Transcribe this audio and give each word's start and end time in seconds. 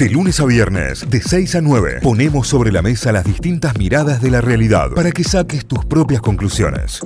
De 0.00 0.08
lunes 0.08 0.40
a 0.40 0.46
viernes, 0.46 1.10
de 1.10 1.20
6 1.20 1.56
a 1.56 1.60
9, 1.60 1.98
ponemos 2.02 2.48
sobre 2.48 2.72
la 2.72 2.80
mesa 2.80 3.12
las 3.12 3.22
distintas 3.22 3.76
miradas 3.76 4.22
de 4.22 4.30
la 4.30 4.40
realidad 4.40 4.92
para 4.96 5.12
que 5.12 5.22
saques 5.22 5.66
tus 5.66 5.84
propias 5.84 6.22
conclusiones. 6.22 7.02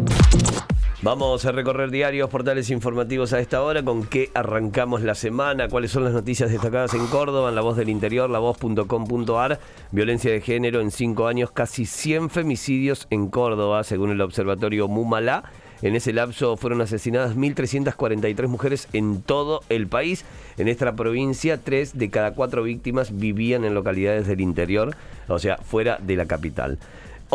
Vamos 1.03 1.45
a 1.45 1.51
recorrer 1.51 1.91
diarios, 1.91 2.31
portales 2.31 2.71
informativos 2.71 3.33
a 3.33 3.41
esta 3.41 3.63
hora, 3.63 3.83
con 3.83 4.07
qué 4.07 4.31
arrancamos 4.33 5.03
la 5.03 5.17
semana, 5.17 5.67
cuáles 5.67 5.91
son 5.91 6.05
las 6.05 6.13
noticias 6.13 6.53
destacadas 6.53 6.95
en 6.95 7.09
Córdoba, 7.09 7.49
en 7.49 7.57
La 7.57 7.63
Voz 7.63 7.77
del 7.77 7.89
Interior, 7.89 8.31
lavoz.com.ar, 8.31 9.59
violencia 9.91 10.31
de 10.31 10.41
género 10.41 10.81
en 10.81 10.93
cinco 10.93 11.27
años, 11.27 11.51
casi 11.51 11.87
100 11.87 12.31
femicidios 12.31 13.09
en 13.11 13.27
Córdoba, 13.27 13.83
según 13.83 14.13
el 14.13 14.21
observatorio 14.21 14.87
Mumala. 14.87 15.43
En 15.83 15.97
ese 15.97 16.13
lapso 16.13 16.57
fueron 16.57 16.81
asesinadas 16.81 17.37
1.343 17.37 18.49
mujeres 18.49 18.89
en 18.93 19.23
todo 19.23 19.63
el 19.69 19.87
país. 19.87 20.25
En 20.57 20.69
esta 20.69 20.95
provincia, 20.95 21.59
tres 21.59 21.99
de 21.99 22.11
cada 22.11 22.35
cuatro 22.35 22.63
víctimas 22.63 23.19
vivían 23.19 23.65
en 23.65 23.75
localidades 23.75 24.27
del 24.27 24.41
interior, 24.41 24.97
o 25.29 25.39
sea, 25.39 25.59
fuera 25.59 25.99
de 26.01 26.17
la 26.17 26.27
capital. 26.27 26.79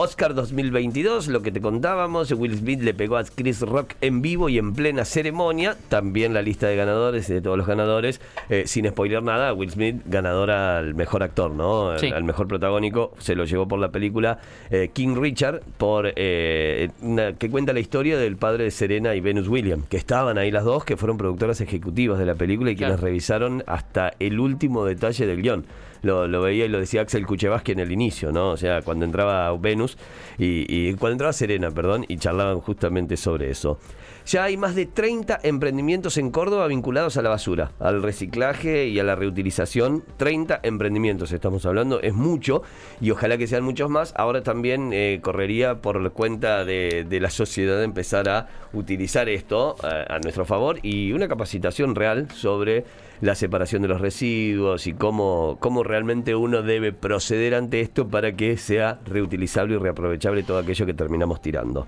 Oscar 0.02 0.34
2022, 0.34 1.27
lo 1.27 1.41
que 1.41 1.52
te 1.52 1.59
contábamos, 1.59 2.31
Will 2.31 2.57
Smith 2.57 2.81
le 2.81 2.94
pegó 2.94 3.17
a 3.17 3.26
Chris 3.26 3.59
Rock 3.59 3.95
en 3.99 4.21
vivo 4.21 4.48
y 4.48 4.57
en 4.57 4.73
plena 4.73 5.03
ceremonia. 5.03 5.76
También 5.90 6.34
la 6.34 6.41
lista 6.41 6.67
de 6.67 6.77
ganadores 6.77 7.27
de 7.27 7.41
todos 7.41 7.57
los 7.57 7.67
ganadores, 7.67 8.21
eh, 8.48 8.63
sin 8.66 8.88
spoiler 8.88 9.21
nada, 9.21 9.52
Will 9.54 9.71
Smith 9.71 10.02
ganadora 10.05 10.77
al 10.77 10.95
mejor 10.95 11.21
actor, 11.21 11.52
¿no? 11.52 11.90
Al 11.90 12.23
mejor 12.23 12.48
protagónico, 12.48 13.12
se 13.17 13.35
lo 13.35 13.43
llevó 13.43 13.67
por 13.67 13.77
la 13.77 13.91
película 13.91 14.40
eh, 14.71 14.90
King 14.93 15.17
Richard, 15.17 15.63
por 15.77 16.13
eh, 16.16 16.90
que 17.38 17.49
cuenta 17.49 17.73
la 17.73 17.81
historia 17.81 18.18
del 18.18 18.38
padre 18.38 18.63
de 18.63 18.71
Serena 18.71 19.16
y 19.16 19.20
Venus 19.20 19.49
Williams, 19.49 19.85
que 19.90 19.98
estaban 19.98 20.38
ahí 20.38 20.49
las 20.49 20.63
dos, 20.63 20.85
que 20.85 20.95
fueron 20.95 21.18
productoras 21.18 21.59
ejecutivas 21.59 22.20
de 22.20 22.26
la 22.26 22.35
película 22.35 22.71
y 22.71 22.77
quienes 22.77 23.02
revisaron 23.02 23.66
hasta 23.68 24.13
el 24.20 24.40
último 24.40 24.85
detalle 24.85 25.27
del 25.27 25.41
guion 25.41 25.66
lo, 26.02 26.41
veía 26.41 26.66
y 26.66 26.70
lo 26.70 26.80
decía 26.80 27.02
Axel 27.02 27.26
Kuchevaski 27.26 27.73
en 27.73 27.80
el 27.80 27.91
inicio, 27.91 28.31
¿no? 28.31 28.49
O 28.52 28.57
sea, 28.57 28.82
cuando 28.82 29.05
entraba 29.05 29.55
Venus 29.57 29.98
y, 30.37 30.93
cuando 30.93 31.13
entraba 31.13 31.34
Serena, 31.34 31.71
perdón, 31.71 32.05
y 32.07 32.18
charlaban 32.18 32.60
justamente 32.60 33.18
sobre 33.18 33.49
eso. 33.49 33.79
Ya 34.26 34.43
hay 34.43 34.57
más 34.57 34.76
de 34.76 34.85
30 34.85 35.40
emprendimientos 35.41 36.18
en 36.18 36.29
Córdoba 36.29 36.68
vinculados 36.68 37.18
a 37.18 37.24
la 37.24 37.29
basura, 37.29 37.71
al 37.79 38.04
reciclaje 38.04 38.87
y 38.87 38.99
a 38.99 39.04
la 39.04 39.15
reutilización. 39.15 40.04
30 40.18 40.59
emprendimientos 40.62 41.32
estamos 41.32 41.65
hablando, 41.65 41.99
es 42.02 42.13
mucho 42.13 42.62
y 43.02 43.09
ojalá 43.09 43.40
que 43.40 43.48
sean 43.48 43.63
muchos 43.63 43.90
más. 43.90 44.13
Ahora 44.15 44.43
también 44.43 44.91
eh, 44.93 45.20
correría 45.24 45.81
por 45.81 46.12
cuenta 46.12 46.63
de, 46.63 47.07
la 47.20 47.29
sociedad 47.31 47.84
empezar 47.84 48.29
a 48.29 48.48
utilizar 48.71 49.29
esto 49.29 49.76
eh, 49.84 50.05
a 50.07 50.20
nuestro 50.20 50.46
favor 50.46 50.77
y 50.84 51.12
una 51.12 51.27
capacitación 51.27 51.96
real 51.96 52.29
sobre 52.31 52.85
la 53.21 53.35
separación 53.35 53.81
de 53.81 53.87
los 53.87 54.01
residuos 54.01 54.87
y 54.87 54.93
cómo, 54.93 55.57
cómo 55.59 55.84
realmente 55.84 56.35
uno 56.35 56.62
debe 56.62 56.93
proceder 56.93 57.55
ante 57.55 57.81
esto 57.81 58.07
para 58.07 58.34
que 58.34 58.57
sea 58.57 58.99
reutilizable 59.05 59.75
y 59.75 59.77
reaprovechable 59.77 60.43
todo 60.43 60.59
aquello 60.59 60.85
que 60.85 60.93
terminamos 60.93 61.41
tirando. 61.41 61.85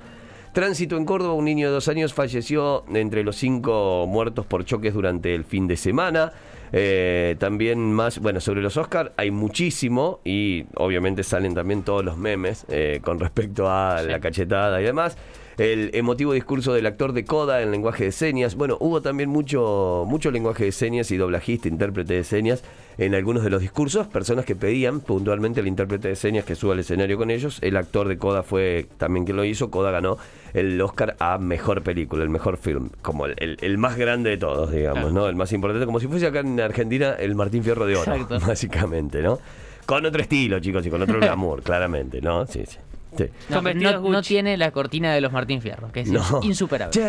Tránsito 0.54 0.98
en 0.98 1.06
Córdoba, 1.06 1.34
un 1.34 1.46
niño 1.46 1.68
de 1.68 1.74
dos 1.74 1.88
años 1.88 2.14
falleció 2.14 2.84
entre 2.94 3.24
los 3.24 3.38
cinco 3.38 4.06
muertos 4.08 4.46
por 4.46 4.66
choques 4.66 4.94
durante 4.94 5.34
el 5.34 5.46
fin 5.46 5.66
de 5.66 5.78
semana. 5.78 6.34
Eh, 6.74 7.36
también 7.40 7.94
más, 7.94 8.20
bueno, 8.20 8.42
sobre 8.42 8.62
los 8.62 8.76
Oscars 8.76 9.12
hay 9.16 9.32
muchísimo 9.32 10.20
y 10.26 10.66
obviamente 10.76 11.24
salen 11.24 11.54
también 11.54 11.84
todos 11.84 12.04
los 12.04 12.18
memes 12.18 12.66
eh, 12.70 13.00
con 13.02 13.20
respecto 13.20 13.70
a 13.70 14.02
la 14.02 14.20
cachetada 14.20 14.82
y 14.82 14.86
demás 14.86 15.18
el 15.58 15.92
emotivo 15.94 16.34
discurso 16.34 16.74
del 16.74 16.86
actor 16.86 17.14
de 17.14 17.26
Coda 17.26 17.62
en 17.62 17.72
lenguaje 17.72 18.06
de 18.06 18.12
señas. 18.12 18.56
Bueno, 18.56 18.78
hubo 18.80 19.02
también 19.02 19.30
mucho, 19.30 20.06
mucho 20.08 20.32
lenguaje 20.32 20.66
de 20.66 20.72
señas 20.72 21.12
y 21.12 21.18
doblajista, 21.18 21.68
intérprete 21.68 22.14
de 22.14 22.24
señas 22.24 22.64
en 22.98 23.16
algunos 23.16 23.44
de 23.44 23.50
los 23.50 23.62
discursos, 23.62 24.08
personas 24.08 24.46
que 24.46 24.56
pedían 24.56 25.00
puntualmente 25.00 25.60
al 25.60 25.68
intérprete 25.68 26.10
de 26.10 26.16
señas 26.16 26.46
que 26.46 26.56
suba 26.56 26.74
al 26.74 26.80
escenario 26.80 27.18
con 27.18 27.32
ellos. 27.32 27.60
El 27.62 27.78
actor 27.78 28.08
de 28.08 28.18
Coda 28.18 28.44
fue 28.44 28.88
también 28.98 29.26
quien 29.26 29.38
lo 29.38 29.46
hizo. 29.46 29.72
Coda 29.72 29.92
ganó 29.92 30.18
el 30.54 30.80
Oscar 30.82 31.16
a 31.20 31.38
mejor 31.38 31.82
película, 31.82 32.24
el 32.24 32.30
mejor 32.30 32.58
film, 32.58 32.90
como 33.02 33.26
el, 33.26 33.78
más 33.78 33.98
grande 33.98 34.32
de 34.32 34.38
todos, 34.38 34.72
digamos, 34.72 35.14
¿no? 35.14 35.28
El 35.28 35.36
más 35.36 35.52
importante, 35.54 35.86
como 35.86 36.00
si 36.00 36.08
fuese 36.08 36.28
acá 36.28 36.42
en 36.42 36.60
Argentina 36.60 37.14
el 37.14 37.36
Martín 37.36 37.64
Fierro 37.64 37.86
de 37.86 37.96
Oro, 37.96 38.28
básicamente, 38.48 39.22
¿no? 39.22 39.40
Con 39.86 40.06
otro 40.06 40.22
estilo, 40.22 40.60
chicos, 40.60 40.86
y 40.86 40.90
con 40.90 41.02
otro 41.02 41.20
glamour, 41.20 41.64
claramente, 41.64 42.22
¿no? 42.22 42.46
Sí, 42.46 42.64
sí. 42.66 42.78
No, 43.50 44.22
tiene 44.22 44.58
la 44.58 44.72
cortina 44.72 45.14
de 45.14 45.22
los 45.22 45.32
Martín 45.32 45.62
Fierro, 45.62 45.92
que 45.92 46.02
es 46.02 46.12
insuperable. 46.44 47.00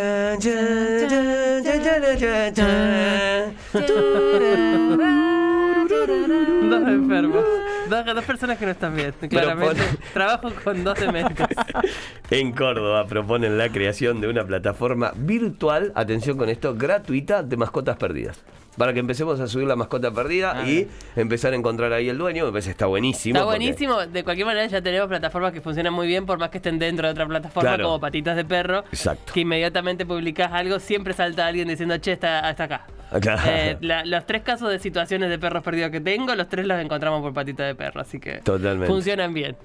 Dos 6.70 6.88
enfermos. 6.88 7.44
Dos, 7.88 8.24
personas 8.24 8.58
que 8.58 8.64
no 8.64 8.70
están 8.72 8.96
bien, 8.96 9.12
claramente. 9.28 9.82
Trabajo 10.14 10.50
con 10.64 10.82
dos 10.82 10.98
dementes. 10.98 11.46
en 12.30 12.52
Córdoba 12.52 13.06
proponen 13.06 13.58
la 13.58 13.68
creación 13.68 14.20
de 14.20 14.28
una 14.28 14.46
plataforma 14.46 15.12
virtual, 15.14 15.92
atención 15.94 16.38
con 16.38 16.48
esto, 16.48 16.74
gratuita 16.74 17.42
de 17.42 17.56
mascotas 17.56 17.96
perdidas 17.96 18.42
para 18.76 18.92
que 18.92 19.00
empecemos 19.00 19.38
a 19.40 19.46
subir 19.46 19.66
la 19.66 19.76
mascota 19.76 20.10
perdida 20.10 20.54
ah, 20.56 20.68
y 20.68 20.88
empezar 21.16 21.52
a 21.52 21.56
encontrar 21.56 21.92
ahí 21.92 22.08
el 22.08 22.18
dueño. 22.18 22.46
Me 22.46 22.52
parece 22.52 22.70
está 22.70 22.86
buenísimo. 22.86 23.38
Está 23.38 23.44
buenísimo. 23.44 24.06
De 24.06 24.24
cualquier 24.24 24.46
manera 24.46 24.66
ya 24.66 24.80
tenemos 24.80 25.08
plataformas 25.08 25.52
que 25.52 25.60
funcionan 25.60 25.92
muy 25.92 26.06
bien, 26.06 26.26
por 26.26 26.38
más 26.38 26.50
que 26.50 26.58
estén 26.58 26.78
dentro 26.78 27.06
de 27.06 27.12
otra 27.12 27.26
plataforma, 27.26 27.76
como 27.78 28.00
Patitas 28.00 28.36
de 28.36 28.44
Perro. 28.44 28.84
Exacto. 28.90 29.32
Que 29.32 29.40
inmediatamente 29.40 30.06
publicas 30.06 30.52
algo, 30.52 30.78
siempre 30.78 31.12
salta 31.14 31.46
alguien 31.46 31.68
diciendo, 31.68 31.96
che, 31.98 32.12
está, 32.12 32.48
está 32.50 32.64
acá. 32.64 32.86
Eh, 33.14 33.76
los 33.80 34.26
tres 34.26 34.42
casos 34.42 34.70
de 34.70 34.78
situaciones 34.78 35.28
de 35.30 35.38
perros 35.38 35.62
perdidos 35.62 35.90
que 35.90 36.00
tengo, 36.00 36.34
los 36.34 36.48
tres 36.48 36.66
los 36.66 36.80
encontramos 36.80 37.22
por 37.22 37.32
Patitas 37.32 37.66
de 37.66 37.74
Perro, 37.74 38.00
así 38.00 38.18
que 38.18 38.40
funcionan 38.86 39.34
bien. 39.34 39.56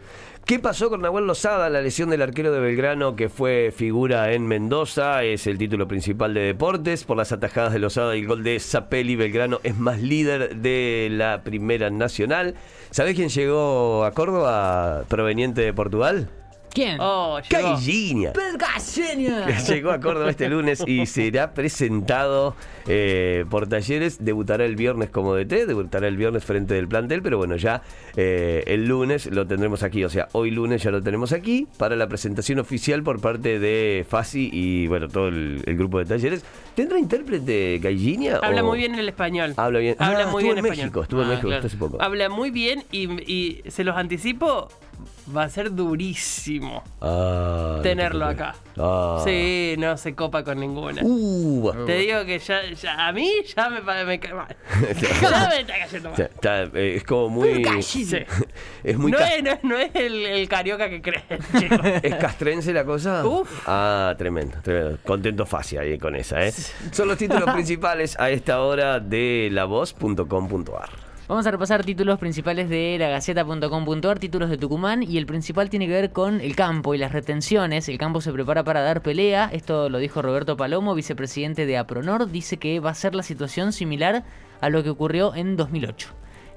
¿Qué 0.45 0.59
pasó 0.59 0.89
con 0.89 1.01
Nahuel 1.01 1.27
Lozada? 1.27 1.69
La 1.69 1.81
lesión 1.81 2.09
del 2.09 2.21
arquero 2.21 2.53
de 2.53 2.61
Belgrano 2.61 3.17
que 3.17 3.27
fue 3.27 3.73
figura 3.75 4.31
en 4.31 4.47
Mendoza. 4.47 5.23
Es 5.23 5.45
el 5.45 5.57
título 5.57 5.89
principal 5.89 6.33
de 6.33 6.39
deportes. 6.39 7.03
Por 7.03 7.17
las 7.17 7.33
atajadas 7.33 7.73
de 7.73 7.79
Lozada 7.79 8.15
y 8.15 8.21
el 8.21 8.27
gol 8.27 8.43
de 8.43 8.57
Zapelli, 8.61 9.17
Belgrano 9.17 9.59
es 9.63 9.77
más 9.77 10.01
líder 10.01 10.55
de 10.55 11.09
la 11.11 11.41
Primera 11.43 11.89
Nacional. 11.89 12.55
¿Sabés 12.91 13.15
quién 13.15 13.27
llegó 13.27 14.05
a 14.05 14.11
Córdoba 14.11 15.03
proveniente 15.09 15.59
de 15.61 15.73
Portugal? 15.73 16.29
¿Quién? 16.73 16.97
Oh, 16.99 17.39
llegó. 17.39 17.77
Llegó 19.67 19.91
a 19.91 19.99
Córdoba 19.99 20.29
este 20.29 20.49
lunes 20.49 20.83
y 20.85 21.05
será 21.05 21.53
presentado 21.53 22.55
eh, 22.87 23.45
por 23.49 23.67
talleres. 23.67 24.23
Debutará 24.23 24.65
el 24.65 24.75
viernes 24.75 25.09
como 25.09 25.35
DT, 25.35 25.65
debutará 25.65 26.07
el 26.07 26.17
viernes 26.17 26.45
frente 26.45 26.73
del 26.75 26.87
plantel, 26.87 27.21
pero 27.21 27.37
bueno, 27.37 27.55
ya 27.55 27.81
eh, 28.15 28.63
el 28.67 28.85
lunes 28.85 29.25
lo 29.27 29.47
tendremos 29.47 29.83
aquí. 29.83 30.03
O 30.03 30.09
sea, 30.09 30.27
hoy 30.33 30.51
lunes 30.51 30.83
ya 30.83 30.91
lo 30.91 31.01
tenemos 31.01 31.31
aquí 31.33 31.67
para 31.77 31.95
la 31.95 32.07
presentación 32.07 32.59
oficial 32.59 33.03
por 33.03 33.19
parte 33.19 33.59
de 33.59 34.05
Fasi 34.07 34.49
y 34.51 34.87
bueno, 34.87 35.07
todo 35.07 35.27
el, 35.27 35.63
grupo 35.77 35.99
de 35.99 36.05
talleres. 36.05 36.43
¿Tendrá 36.75 36.99
intérprete 36.99 37.79
Gallinia? 37.79 38.39
Habla 38.41 38.63
muy 38.63 38.79
bien 38.79 38.95
el 38.95 39.09
español. 39.09 39.53
Habla 39.57 39.79
bien. 39.79 39.95
Habla 39.99 40.25
ah, 40.27 40.31
muy 40.31 40.43
bien 40.43 40.57
en 40.57 40.63
México, 40.63 41.03
estuvo 41.03 41.21
en 41.21 41.27
ah, 41.27 41.31
México 41.31 41.51
hace 41.53 41.77
poco. 41.77 42.01
Habla 42.01 42.29
muy 42.29 42.51
bien 42.51 42.83
y, 42.91 43.07
y 43.31 43.63
se 43.69 43.83
los 43.83 43.95
anticipo, 43.95 44.69
va 45.35 45.43
a 45.43 45.49
ser 45.49 45.73
durísimo 45.73 46.83
ah, 47.01 47.79
tenerlo 47.83 48.25
acá. 48.25 48.55
Ah. 48.77 49.21
Sí, 49.23 49.75
no 49.77 49.97
se 49.97 50.15
copa 50.15 50.43
con 50.43 50.59
ninguna. 50.59 51.01
Uh, 51.03 51.85
Te 51.85 51.95
digo 51.97 52.25
que 52.25 52.39
ya, 52.39 52.61
ya, 52.71 53.07
a 53.07 53.11
mí 53.11 53.31
ya 53.55 53.69
me, 53.69 53.81
me 54.05 54.19
cae 54.19 54.33
mal. 54.33 54.55
ya 55.21 55.49
me 55.49 55.61
está 55.61 55.79
cayendo 55.79 56.11
mal. 56.11 56.71
Eh, 56.73 56.95
es 56.97 57.03
como 57.03 57.29
muy. 57.29 57.63
es 58.83 58.97
muy. 58.97 59.11
No 59.11 59.19
es, 59.19 59.63
no, 59.63 59.77
es 59.77 59.91
el, 59.95 60.25
el, 60.25 60.47
carioca 60.47 60.89
que 60.89 61.01
crees, 61.01 61.23
¿Es 62.03 62.15
castrense 62.15 62.73
la 62.73 62.85
cosa? 62.85 63.25
Uf. 63.25 63.63
Ah, 63.67 64.15
tremendo, 64.17 64.57
tremendo. 64.61 64.97
Contento 65.03 65.45
fácil 65.45 65.79
ahí 65.79 65.97
con 65.97 66.15
esa, 66.15 66.45
¿eh? 66.45 66.53
Son 66.91 67.07
los 67.07 67.17
títulos 67.17 67.49
principales 67.53 68.17
a 68.19 68.29
esta 68.29 68.61
hora 68.61 68.99
de 68.99 69.49
lavoz.com.ar. 69.51 71.06
Vamos 71.27 71.45
a 71.45 71.51
repasar 71.51 71.83
títulos 71.83 72.19
principales 72.19 72.69
de 72.69 72.95
la 72.97 73.09
Gaceta.com.ar, 73.09 74.17
títulos 74.17 74.49
de 74.49 74.57
Tucumán, 74.57 75.03
y 75.03 75.17
el 75.17 75.25
principal 75.25 75.69
tiene 75.69 75.85
que 75.85 75.91
ver 75.91 76.11
con 76.11 76.39
el 76.39 76.55
campo 76.55 76.95
y 76.95 76.97
las 76.97 77.11
retenciones. 77.11 77.89
El 77.89 77.97
campo 77.97 78.21
se 78.21 78.31
prepara 78.31 78.63
para 78.63 78.79
dar 78.79 79.01
pelea, 79.01 79.49
esto 79.51 79.89
lo 79.89 79.97
dijo 79.97 80.21
Roberto 80.21 80.55
Palomo, 80.55 80.95
vicepresidente 80.95 81.65
de 81.65 81.77
APRONOR, 81.77 82.31
dice 82.31 82.55
que 82.55 82.79
va 82.79 82.91
a 82.91 82.95
ser 82.95 83.13
la 83.13 83.23
situación 83.23 83.73
similar 83.73 84.23
a 84.61 84.69
lo 84.69 84.83
que 84.83 84.89
ocurrió 84.89 85.35
en 85.35 85.57
2008. 85.57 86.07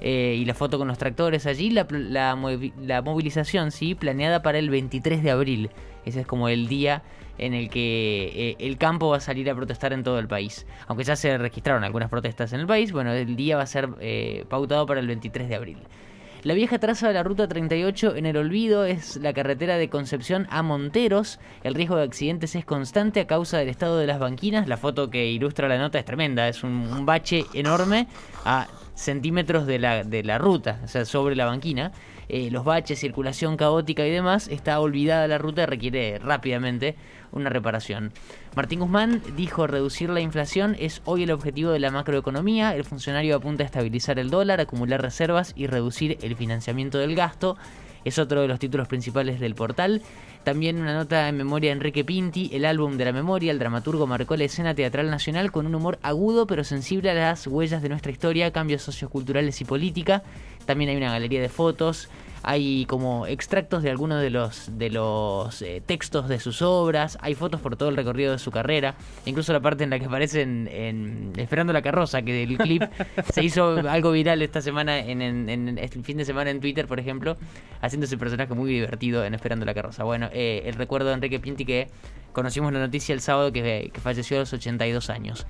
Eh, 0.03 0.37
y 0.39 0.45
la 0.45 0.55
foto 0.55 0.79
con 0.79 0.87
los 0.87 0.99
tractores 0.99 1.47
allí, 1.47 1.71
la, 1.71 2.37
movilización, 2.37 3.73
sí, 3.73 3.97
planeada 3.97 4.41
para 4.41 4.61
el 4.61 4.71
23 4.71 5.25
de 5.25 5.31
abril. 5.33 5.71
Ese 6.05 6.21
es 6.21 6.27
como 6.27 6.49
el 6.49 6.69
día 6.69 7.03
en 7.39 7.55
el 7.55 7.71
que 7.71 8.33
eh, 8.35 8.57
el 8.59 8.77
campo 8.77 9.09
va 9.09 9.17
a 9.17 9.21
salir 9.21 9.49
a 9.51 9.55
protestar 9.55 9.93
en 9.93 10.03
todo 10.03 10.19
el 10.19 10.29
país. 10.29 10.67
Aunque 10.87 11.05
ya 11.05 11.17
se 11.17 11.37
registraron 11.39 11.85
algunas 11.85 12.11
protestas 12.11 12.53
en 12.53 12.61
el 12.61 12.67
país, 12.67 12.93
bueno, 12.93 13.13
el 13.13 13.35
día 13.37 13.57
va 13.57 13.63
a 13.63 13.67
ser 13.67 13.89
eh, 14.01 14.45
pautado 14.49 14.87
para 14.87 15.01
el 15.01 15.07
23 15.07 15.49
de 15.49 15.55
abril. 15.55 15.79
La 16.43 16.55
vieja 16.55 16.79
traza 16.79 17.09
de 17.09 17.15
la 17.15 17.23
Ruta 17.23 17.49
38 17.49 18.17
en 18.17 18.25
el 18.25 18.39
olvido 18.39 18.87
es 18.87 19.17
la 19.17 19.35
carretera 19.35 19.77
de 19.77 19.91
Concepción 19.91 20.47
a 20.49 20.63
Monteros. 20.63 21.39
El 21.65 21.75
riesgo 21.75 21.97
de 21.97 22.05
accidentes 22.05 22.55
es 22.57 22.65
constante 22.65 23.21
a 23.21 23.27
causa 23.27 23.59
del 23.59 23.69
estado 23.69 23.99
de 23.99 24.07
las 24.07 24.19
banquinas. 24.19 24.67
La 24.67 24.79
foto 24.79 25.11
que 25.11 25.27
ilustra 25.27 25.69
la 25.69 25.77
nota 25.77 25.99
es 25.99 26.07
tremenda, 26.07 26.49
es 26.49 26.65
un, 26.65 27.05
bache 27.05 27.45
enorme 27.53 28.07
centímetros 29.01 29.67
de 29.67 29.79
la, 29.79 30.05
de 30.05 30.23
la 30.23 30.39
ruta, 30.39 30.81
o 30.85 30.89
sea, 30.89 31.05
sobre 31.05 31.35
la 31.35 31.47
banquina. 31.47 31.93
Eh, 32.29 32.51
los 32.51 32.65
baches, 32.65 33.01
circulación 33.01 33.57
caótica 33.57 34.07
y 34.07 34.11
demás, 34.11 34.47
está 34.49 34.79
olvidada 34.79 35.27
la 35.27 35.39
ruta 35.39 35.63
y 35.63 35.67
requiere 35.67 36.19
rápidamente 36.21 36.95
una 37.33 37.51
reparación. 37.51 38.13
Martín 38.55 38.81
Guzmán 38.81 39.23
dijo 39.37 39.67
reducir 39.67 40.11
la 40.11 40.21
inflación 40.21 40.77
es 40.79 41.03
hoy 41.07 41.25
el 41.25 41.33
objetivo 41.33 41.73
de 41.73 41.81
la 41.81 41.91
macroeconomía. 41.91 42.75
El 42.77 42.85
funcionario 42.85 43.37
apunta 43.37 43.65
a 43.65 43.67
estabilizar 43.67 44.19
el 44.19 44.31
dólar, 44.31 44.61
acumular 44.61 45.03
reservas 45.03 45.55
y 45.57 45.67
reducir 45.67 46.19
el 46.23 46.37
financiamiento 46.37 46.99
del 46.99 47.17
gasto. 47.17 47.57
Es 48.05 48.19
otro 48.19 48.43
de 48.43 48.49
los 48.49 48.59
títulos 48.59 48.87
principales 48.87 49.41
del 49.41 49.55
portal. 49.55 50.03
También 50.45 50.81
una 50.81 50.95
nota 50.95 51.29
en 51.29 51.37
memoria 51.37 51.69
de 51.69 51.73
Enrique 51.73 52.03
Pinti, 52.03 52.51
el 52.55 52.65
álbum 52.65 52.97
de 52.97 53.05
la 53.05 53.13
memoria, 53.13 53.53
el 53.53 53.59
dramaturgo 53.59 54.07
marcó 54.07 54.37
la 54.37 54.45
escena 54.45 54.75
teatral 54.75 55.11
nacional 55.11 55.53
con 55.53 55.67
un 55.67 55.75
humor 55.75 55.99
agudo 56.03 56.47
pero 56.47 56.65
sensible 56.65 57.11
a 57.11 57.15
las 57.15 57.47
huellas 57.47 57.83
de 57.83 57.91
nuestra 57.91 58.11
historia, 58.11 58.51
cambios 58.51 58.83
socioculturales 58.83 59.61
y 59.61 59.65
política. 59.65 60.23
También 60.65 60.91
hay 60.91 60.97
una 60.97 61.13
galería 61.13 61.43
de 61.43 61.49
fotos, 61.49 62.09
hay 62.43 62.87
como 62.87 63.27
extractos 63.27 63.83
de 63.83 63.91
algunos 63.91 64.23
de 64.23 64.31
los, 64.31 64.79
de 64.79 64.91
los 64.91 65.61
eh, 65.63 65.83
textos 65.85 66.29
de 66.29 66.41
sus 66.41 66.63
obras, 66.63 67.19
hay 67.21 67.35
fotos 67.35 67.61
por 67.61 67.77
todo 67.77 67.91
el 67.91 67.97
recorrido 67.97 68.33
de 68.33 68.39
su 68.39 68.51
carrera, 68.51 68.95
incluso 69.27 69.53
la 69.53 69.61
parte 69.61 69.85
en 69.85 69.91
la 69.91 69.99
que 69.99 70.07
aparece 70.07 70.43
en, 70.43 71.33
Esperando 71.37 71.73
la 71.73 71.83
carroza, 71.83 72.23
que 72.23 72.43
el 72.43 72.57
clip 72.59 72.83
se 73.33 73.45
hizo 73.45 73.77
algo 73.89 74.13
viral 74.13 74.43
esta 74.43 74.61
semana, 74.61 74.99
en, 74.99 75.21
en, 75.21 75.79
este 75.79 76.03
fin 76.03 76.17
de 76.17 76.25
semana 76.25 76.51
en 76.51 76.61
Twitter, 76.61 76.87
por 76.87 76.99
ejemplo, 76.99 77.37
haciendo 77.81 78.07
ese 78.07 78.17
personaje 78.17 78.55
muy 78.55 78.71
divertido 78.71 79.25
en 79.25 79.35
Esperando 79.35 79.67
la 79.67 79.75
carroza. 79.75 80.05
Bueno, 80.05 80.30
eh, 80.33 80.63
el 80.67 80.75
recuerdo 80.75 81.09
de 81.09 81.15
Enrique 81.15 81.41
Pinti 81.41 81.65
que 81.65 81.89
conocimos 82.33 82.73
la 82.73 82.79
noticia 82.79 83.13
el 83.13 83.21
sábado 83.21 83.53
que, 83.53 83.91
que 83.93 84.01
falleció 84.01 84.37
a 84.37 84.41
los 84.41 84.53
82 84.53 85.11
años. 85.11 85.47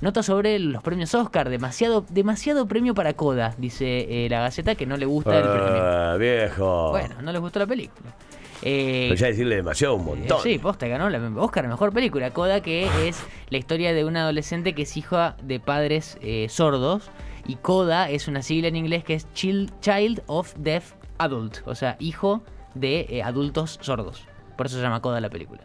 Nota 0.00 0.22
sobre 0.22 0.58
los 0.58 0.82
premios 0.82 1.14
Oscar, 1.14 1.48
demasiado, 1.48 2.04
demasiado 2.10 2.66
premio 2.66 2.94
para 2.94 3.14
Coda, 3.14 3.54
dice 3.58 4.26
eh, 4.26 4.28
la 4.28 4.40
Gaceta, 4.40 4.74
que 4.74 4.86
no 4.86 4.96
le 4.96 5.06
gusta 5.06 5.36
el 5.36 5.42
premio. 5.44 5.82
Ah, 5.82 6.16
viejo. 6.18 6.90
Bueno, 6.90 7.22
no 7.22 7.32
le 7.32 7.38
gustó 7.38 7.60
la 7.60 7.66
película. 7.66 8.14
Eh, 8.62 9.06
Pero 9.08 9.20
ya 9.20 9.26
decirle 9.28 9.56
demasiado 9.56 9.94
un 9.94 10.04
montón. 10.04 10.42
sí, 10.42 10.58
posta 10.58 10.88
ganó 10.88 11.10
la 11.10 11.18
Oscar, 11.40 11.68
mejor 11.68 11.92
película. 11.92 12.30
Coda, 12.30 12.60
que 12.60 13.08
es 13.08 13.22
la 13.50 13.58
historia 13.58 13.92
de 13.92 14.04
una 14.04 14.22
adolescente 14.22 14.74
que 14.74 14.82
es 14.82 14.96
hija 14.96 15.36
de 15.42 15.60
padres 15.60 16.18
eh, 16.22 16.48
sordos. 16.48 17.10
Y 17.46 17.56
Coda 17.56 18.10
es 18.10 18.26
una 18.26 18.42
sigla 18.42 18.68
en 18.68 18.76
inglés 18.76 19.04
que 19.04 19.14
es 19.14 19.26
Child 19.34 20.22
of 20.26 20.54
Deaf 20.56 20.92
Adult, 21.18 21.58
o 21.66 21.74
sea, 21.74 21.96
hijo 22.00 22.42
de 22.74 23.22
adultos 23.24 23.78
sordos. 23.80 24.26
Por 24.56 24.66
eso 24.66 24.76
se 24.76 24.82
llama 24.82 25.00
Coda 25.00 25.20
la 25.20 25.30
película. 25.30 25.62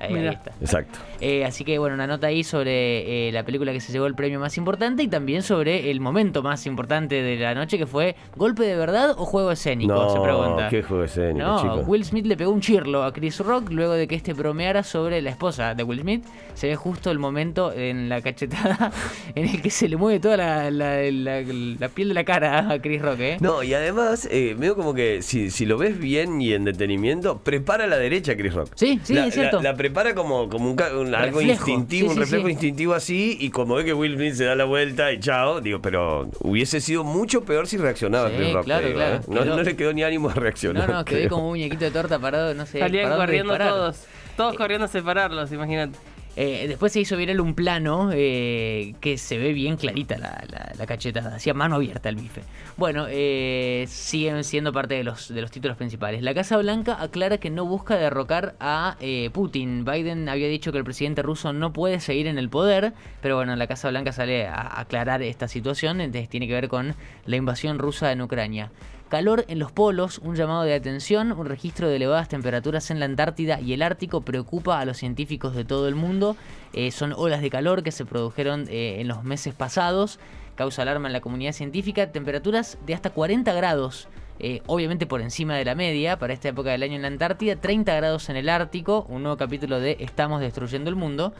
Ahí, 0.00 0.26
está. 0.26 0.52
Exacto. 0.60 0.98
Eh, 1.20 1.44
así 1.44 1.64
que 1.64 1.78
bueno, 1.78 1.94
una 1.94 2.06
nota 2.06 2.28
ahí 2.28 2.42
sobre 2.42 3.28
eh, 3.28 3.32
la 3.32 3.44
película 3.44 3.72
que 3.72 3.80
se 3.80 3.92
llevó 3.92 4.06
el 4.06 4.14
premio 4.14 4.40
más 4.40 4.56
importante 4.56 5.02
y 5.02 5.08
también 5.08 5.42
sobre 5.42 5.90
el 5.90 6.00
momento 6.00 6.42
más 6.42 6.64
importante 6.66 7.22
de 7.22 7.36
la 7.36 7.54
noche 7.54 7.76
que 7.76 7.86
fue 7.86 8.16
¿golpe 8.34 8.64
de 8.64 8.76
verdad 8.76 9.14
o 9.18 9.26
juego 9.26 9.52
escénico? 9.52 9.92
No, 9.92 10.10
se 10.10 10.20
pregunta. 10.20 10.68
¿Qué 10.70 10.82
juego 10.82 11.04
escénico? 11.04 11.46
No, 11.46 11.74
Will 11.82 12.04
Smith 12.04 12.24
le 12.24 12.36
pegó 12.36 12.50
un 12.50 12.62
chirlo 12.62 13.04
a 13.04 13.12
Chris 13.12 13.40
Rock 13.40 13.70
luego 13.70 13.92
de 13.92 14.08
que 14.08 14.14
este 14.14 14.32
bromeara 14.32 14.82
sobre 14.82 15.20
la 15.20 15.30
esposa 15.30 15.74
de 15.74 15.82
Will 15.82 16.00
Smith. 16.00 16.24
Se 16.54 16.68
ve 16.68 16.76
justo 16.76 17.10
el 17.10 17.18
momento 17.18 17.72
en 17.72 18.08
la 18.08 18.22
cachetada 18.22 18.90
en 19.34 19.48
el 19.48 19.60
que 19.60 19.70
se 19.70 19.88
le 19.88 19.96
mueve 19.96 20.20
toda 20.20 20.36
la, 20.36 20.70
la, 20.70 21.88
piel 21.88 22.08
de 22.08 22.14
la 22.14 22.24
cara 22.24 22.72
a 22.72 22.80
Chris 22.80 23.02
Rock, 23.02 23.20
¿eh? 23.20 23.36
No, 23.40 23.62
y 23.62 23.74
además, 23.74 24.28
eh, 24.30 24.54
veo 24.58 24.74
como 24.74 24.94
que 24.94 25.22
si, 25.22 25.50
si, 25.50 25.66
lo 25.66 25.76
ves 25.76 25.98
bien 25.98 26.40
y 26.40 26.52
en 26.52 26.64
detenimiento, 26.64 27.38
prepara 27.38 27.86
la 27.86 27.98
derecha 27.98 28.36
Chris 28.36 28.54
Rock. 28.54 28.72
Sí, 28.74 29.00
sí, 29.02 29.16
es 29.16 29.34
cierto 29.34 29.60
prepara 29.90 30.14
como, 30.14 30.48
como 30.48 30.70
un, 30.70 31.14
algo 31.14 31.40
instintivo, 31.40 32.12
un 32.12 32.16
reflejo 32.16 32.48
instintivo 32.48 32.94
así, 32.94 33.36
y 33.40 33.50
como 33.50 33.74
ve 33.74 33.84
que 33.84 33.92
Will 33.92 34.14
Smith 34.14 34.34
se 34.34 34.44
da 34.44 34.54
la 34.54 34.64
vuelta 34.64 35.12
y 35.12 35.18
chao, 35.18 35.60
digo, 35.60 35.80
pero 35.82 36.30
hubiese 36.40 36.80
sido 36.80 37.02
mucho 37.02 37.42
peor 37.44 37.66
si 37.66 37.76
reaccionaba 37.76 38.30
Chris 38.30 38.52
Rock. 38.52 38.64
Claro, 38.64 38.92
claro. 38.92 39.16
¿eh? 39.16 39.20
no, 39.26 39.44
no, 39.44 39.62
le 39.62 39.74
quedó 39.74 39.92
ni 39.92 40.04
ánimo 40.04 40.30
a 40.30 40.34
reaccionar. 40.34 40.88
No, 40.88 40.94
no, 40.98 41.04
quedé 41.04 41.28
como 41.28 41.44
un 41.44 41.50
muñequito 41.50 41.84
de 41.84 41.90
torta 41.90 42.18
parado, 42.20 42.54
no 42.54 42.66
sé. 42.66 42.78
Salían 42.78 43.16
corriendo 43.16 43.56
todos, 43.56 44.04
todos 44.36 44.56
corriendo 44.56 44.84
a 44.84 44.88
separarlos, 44.88 45.50
imagínate. 45.50 45.98
Eh, 46.36 46.66
después 46.68 46.92
se 46.92 47.00
hizo 47.00 47.16
viral 47.16 47.40
un 47.40 47.54
plano 47.54 48.10
eh, 48.12 48.94
que 49.00 49.18
se 49.18 49.36
ve 49.38 49.52
bien 49.52 49.76
clarita 49.76 50.16
la, 50.16 50.44
la, 50.78 50.86
cachetada, 50.86 51.34
hacía 51.36 51.54
mano 51.54 51.76
abierta 51.76 52.08
el 52.08 52.16
bife. 52.16 52.42
Bueno, 52.76 53.06
eh, 53.08 53.84
siguen 53.88 54.44
siendo 54.44 54.72
parte 54.72 54.94
de 54.94 55.04
los, 55.04 55.28
de 55.28 55.40
los 55.42 55.50
títulos 55.50 55.76
principales. 55.76 56.22
La 56.22 56.32
Casa 56.32 56.56
Blanca 56.56 56.96
aclara 57.00 57.38
que 57.38 57.50
no 57.50 57.66
busca 57.66 57.96
derrocar 57.96 58.54
a 58.60 58.96
Putin. 59.32 59.84
Biden 59.84 60.28
había 60.28 60.48
dicho 60.48 60.72
que 60.72 60.78
el 60.78 60.84
presidente 60.84 61.22
ruso 61.22 61.52
no 61.52 61.72
puede 61.72 62.00
seguir 62.00 62.26
en 62.26 62.38
el 62.38 62.48
poder, 62.48 62.92
pero 63.20 63.36
bueno, 63.36 63.54
la 63.56 63.66
Casa 63.66 63.90
Blanca 63.90 64.12
sale 64.12 64.46
a 64.46 64.80
aclarar 64.80 65.22
esta 65.22 65.48
situación, 65.48 66.00
entonces 66.00 66.28
tiene 66.28 66.46
que 66.46 66.54
ver 66.54 66.68
con 66.68 66.94
la 67.26 67.36
invasión 67.36 67.78
rusa 67.78 68.12
en 68.12 68.22
Ucrania. 68.22 68.70
Calor 69.10 69.44
en 69.48 69.58
los 69.58 69.72
polos, 69.72 70.18
un 70.18 70.36
llamado 70.36 70.62
de 70.62 70.72
atención, 70.72 71.32
un 71.32 71.46
registro 71.46 71.88
de 71.88 71.96
elevadas 71.96 72.28
temperaturas 72.28 72.92
en 72.92 73.00
la 73.00 73.06
Antártida 73.06 73.60
y 73.60 73.72
el 73.72 73.82
Ártico 73.82 74.20
preocupa 74.20 74.78
a 74.78 74.84
los 74.84 74.98
científicos 74.98 75.56
de 75.56 75.64
todo 75.64 75.88
el 75.88 75.96
mundo. 75.96 76.36
Eh, 76.72 76.92
son 76.92 77.12
olas 77.14 77.42
de 77.42 77.50
calor 77.50 77.82
que 77.82 77.90
se 77.90 78.04
produjeron 78.04 78.66
eh, 78.68 79.00
en 79.00 79.08
los 79.08 79.24
meses 79.24 79.52
pasados, 79.52 80.20
causa 80.54 80.82
alarma 80.82 81.08
en 81.08 81.12
la 81.12 81.20
comunidad 81.20 81.50
científica, 81.50 82.12
temperaturas 82.12 82.78
de 82.86 82.94
hasta 82.94 83.10
40 83.10 83.52
grados. 83.52 84.06
Eh, 84.38 84.62
obviamente 84.66 85.06
por 85.06 85.20
encima 85.20 85.56
de 85.56 85.64
la 85.64 85.74
media 85.74 86.16
para 86.16 86.32
esta 86.32 86.48
época 86.48 86.70
del 86.70 86.84
año 86.84 86.94
en 86.94 87.02
la 87.02 87.08
Antártida, 87.08 87.56
30 87.56 87.92
grados 87.96 88.28
en 88.28 88.36
el 88.36 88.48
Ártico, 88.48 89.06
un 89.08 89.24
nuevo 89.24 89.36
capítulo 89.36 89.80
de 89.80 89.96
Estamos 89.98 90.40
destruyendo 90.40 90.88
el 90.88 90.94
mundo 90.94 91.34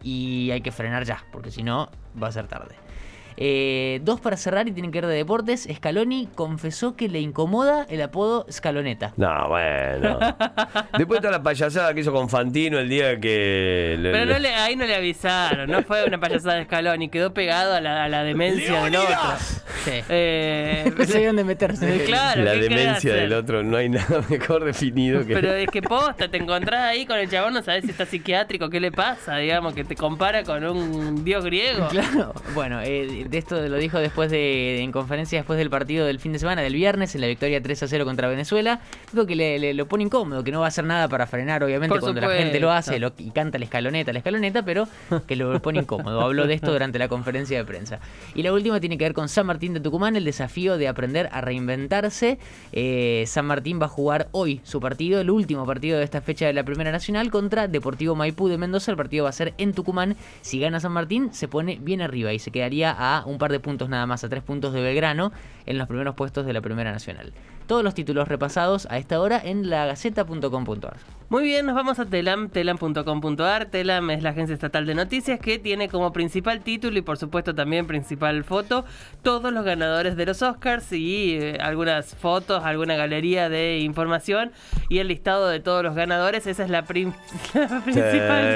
y 0.00 0.52
hay 0.52 0.60
que 0.60 0.70
frenar 0.70 1.04
ya, 1.04 1.24
porque 1.32 1.50
si 1.50 1.64
no 1.64 1.90
va 2.22 2.28
a 2.28 2.32
ser 2.32 2.46
tarde. 2.46 2.85
Eh, 3.36 4.00
dos 4.02 4.20
para 4.20 4.36
cerrar 4.36 4.66
y 4.68 4.72
tienen 4.72 4.90
que 4.92 5.00
ver 5.00 5.10
de 5.10 5.16
deportes. 5.16 5.68
Scaloni 5.72 6.28
confesó 6.34 6.96
que 6.96 7.08
le 7.08 7.20
incomoda 7.20 7.86
el 7.90 8.00
apodo 8.02 8.46
Scaloneta. 8.50 9.12
No, 9.16 9.48
bueno. 9.48 10.18
Después 10.96 11.20
toda 11.20 11.32
la 11.32 11.42
payasada 11.42 11.92
que 11.94 12.00
hizo 12.00 12.12
con 12.12 12.28
Fantino 12.28 12.78
el 12.78 12.88
día 12.88 13.18
que. 13.20 13.98
Pero 14.00 14.24
No 14.24 14.38
le, 14.38 14.54
ahí 14.54 14.76
no 14.76 14.86
le 14.86 14.94
avisaron, 14.94 15.70
no 15.70 15.82
fue 15.82 16.04
una 16.04 16.18
payasada 16.18 16.56
de 16.56 16.64
Scaloni, 16.64 17.08
quedó 17.08 17.32
pegado 17.34 17.74
a 17.74 17.80
la, 17.80 18.04
a 18.04 18.08
la 18.08 18.22
demencia 18.24 18.84
del 18.84 18.96
otro. 18.96 19.16
Sí. 19.84 20.02
Eh, 20.08 20.92
no 20.96 21.04
sé 21.04 21.26
dónde 21.26 21.44
meterse. 21.44 22.04
Claro, 22.04 22.42
la 22.42 22.52
demencia 22.54 23.14
del 23.14 23.32
otro, 23.32 23.62
no 23.62 23.76
hay 23.76 23.88
nada 23.90 24.22
mejor 24.28 24.64
definido 24.64 25.24
que. 25.26 25.34
Pero 25.34 25.52
es 25.52 25.68
que 25.68 25.82
posta, 25.82 26.28
te 26.28 26.38
encontrás 26.38 26.80
ahí 26.80 27.06
con 27.06 27.18
el 27.18 27.28
chabón, 27.28 27.54
no 27.54 27.62
sabes 27.62 27.84
si 27.84 27.90
está 27.90 28.06
psiquiátrico, 28.06 28.70
qué 28.70 28.80
le 28.80 28.92
pasa, 28.92 29.36
digamos, 29.36 29.74
que 29.74 29.84
te 29.84 29.94
compara 29.94 30.42
con 30.42 30.64
un 30.64 31.24
dios 31.24 31.44
griego. 31.44 31.88
Claro, 31.88 32.32
bueno, 32.54 32.80
eh, 32.82 33.25
de 33.28 33.38
esto 33.38 33.60
lo 33.68 33.76
dijo 33.76 33.98
después 33.98 34.30
de, 34.30 34.80
en 34.80 34.92
conferencia 34.92 35.38
después 35.38 35.58
del 35.58 35.70
partido 35.70 36.06
del 36.06 36.20
fin 36.20 36.32
de 36.32 36.38
semana, 36.38 36.62
del 36.62 36.74
viernes, 36.74 37.14
en 37.14 37.20
la 37.20 37.26
victoria 37.26 37.62
3 37.62 37.82
a 37.82 37.88
0 37.88 38.04
contra 38.04 38.28
Venezuela. 38.28 38.80
Dijo 39.12 39.26
que 39.26 39.36
le, 39.36 39.74
lo 39.74 39.86
pone 39.86 40.04
incómodo, 40.04 40.44
que 40.44 40.52
no 40.52 40.60
va 40.60 40.66
a 40.66 40.68
hacer 40.68 40.84
nada 40.84 41.08
para 41.08 41.26
frenar, 41.26 41.62
obviamente, 41.62 41.98
cuando 41.98 42.20
la 42.20 42.30
gente 42.30 42.60
lo 42.60 42.70
hace 42.70 43.00
y 43.18 43.30
canta 43.30 43.58
la 43.58 43.64
escaloneta, 43.64 44.12
la 44.12 44.18
escaloneta, 44.18 44.64
pero 44.64 44.88
que 45.26 45.36
lo 45.36 45.60
pone 45.60 45.80
incómodo. 45.80 46.20
Habló 46.20 46.46
de 46.46 46.54
esto 46.54 46.72
durante 46.72 46.98
la 46.98 47.08
conferencia 47.08 47.58
de 47.58 47.64
prensa. 47.64 48.00
Y 48.34 48.42
la 48.42 48.52
última 48.52 48.80
tiene 48.80 48.98
que 48.98 49.04
ver 49.04 49.14
con 49.14 49.28
San 49.28 49.46
Martín 49.46 49.74
de 49.74 49.80
Tucumán, 49.80 50.16
el 50.16 50.24
desafío 50.24 50.78
de 50.78 50.88
aprender 50.88 51.28
a 51.32 51.40
reinventarse. 51.40 52.38
Eh, 52.72 53.24
San 53.26 53.46
Martín 53.46 53.80
va 53.80 53.86
a 53.86 53.88
jugar 53.88 54.28
hoy 54.32 54.60
su 54.64 54.80
partido, 54.80 55.20
el 55.20 55.30
último 55.30 55.66
partido 55.66 55.98
de 55.98 56.04
esta 56.04 56.20
fecha 56.20 56.46
de 56.46 56.52
la 56.52 56.64
Primera 56.64 56.90
Nacional 56.92 57.30
contra 57.30 57.68
Deportivo 57.68 58.14
Maipú 58.14 58.48
de 58.48 58.58
Mendoza. 58.58 58.90
El 58.90 58.96
partido 58.96 59.24
va 59.24 59.30
a 59.30 59.32
ser 59.32 59.54
en 59.58 59.72
Tucumán. 59.72 60.16
Si 60.40 60.58
gana 60.58 60.80
San 60.80 60.92
Martín, 60.92 61.32
se 61.32 61.48
pone 61.48 61.78
bien 61.80 62.02
arriba 62.02 62.32
y 62.32 62.38
se 62.38 62.50
quedaría 62.50 62.94
a 62.96 63.15
un 63.24 63.38
par 63.38 63.52
de 63.52 63.60
puntos 63.60 63.88
nada 63.88 64.06
más, 64.06 64.24
a 64.24 64.28
tres 64.28 64.42
puntos 64.42 64.72
de 64.72 64.82
Belgrano 64.82 65.32
en 65.66 65.78
los 65.78 65.88
primeros 65.88 66.14
puestos 66.14 66.44
de 66.46 66.52
la 66.52 66.60
Primera 66.60 66.92
Nacional. 66.92 67.32
Todos 67.66 67.82
los 67.82 67.94
títulos 67.94 68.28
repasados 68.28 68.86
a 68.90 68.98
esta 68.98 69.20
hora 69.20 69.40
en 69.42 69.68
lagaceta.com.ar. 69.68 70.96
Muy 71.28 71.42
bien, 71.42 71.66
nos 71.66 71.74
vamos 71.74 71.98
a 71.98 72.06
telam, 72.06 72.48
telam.com.ar. 72.48 73.66
Telam 73.66 74.10
es 74.10 74.22
la 74.22 74.30
agencia 74.30 74.54
estatal 74.54 74.86
de 74.86 74.94
noticias 74.94 75.40
que 75.40 75.58
tiene 75.58 75.88
como 75.88 76.12
principal 76.12 76.60
título 76.60 76.96
y 76.98 77.02
por 77.02 77.18
supuesto 77.18 77.52
también 77.52 77.88
principal 77.88 78.44
foto 78.44 78.84
todos 79.22 79.52
los 79.52 79.64
ganadores 79.64 80.16
de 80.16 80.24
los 80.26 80.40
Oscars 80.42 80.92
y 80.92 81.32
eh, 81.32 81.58
algunas 81.60 82.14
fotos, 82.14 82.62
alguna 82.64 82.94
galería 82.94 83.48
de 83.48 83.80
información 83.80 84.52
y 84.88 84.98
el 84.98 85.08
listado 85.08 85.48
de 85.48 85.58
todos 85.58 85.82
los 85.82 85.96
ganadores. 85.96 86.46
Esa 86.46 86.62
es 86.62 86.70
la, 86.70 86.82
la 86.82 86.86
principal. 86.86 88.46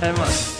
Hermoso. 0.00 0.52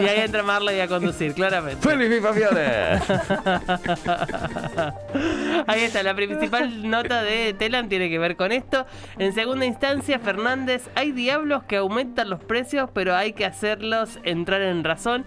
Y 0.00 0.04
ahí 0.04 0.20
entra 0.20 0.42
Marley 0.42 0.80
a 0.80 0.88
conducir, 0.88 1.34
claramente. 1.34 1.88
¡Feliz 1.88 2.10
mi 2.10 2.20
Ahí 5.66 5.82
está, 5.82 6.02
la 6.02 6.14
principal 6.14 6.88
nota 6.88 7.22
de 7.22 7.54
Telan 7.54 7.88
tiene 7.88 8.08
que 8.08 8.18
ver 8.18 8.36
con 8.36 8.52
esto. 8.52 8.86
En 9.18 9.32
segunda 9.32 9.64
instancia, 9.66 10.18
Fernández, 10.18 10.88
hay 10.94 11.12
diablos 11.12 11.64
que 11.64 11.76
aumentan 11.76 12.30
los 12.30 12.42
precios, 12.42 12.90
pero 12.92 13.14
hay 13.14 13.32
que 13.32 13.44
hacerlos 13.44 14.18
entrar 14.24 14.62
en 14.62 14.84
razón. 14.84 15.24